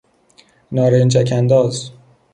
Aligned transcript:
نارنجکانداز 0.71 1.91